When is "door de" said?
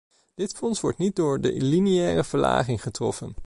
1.15-1.51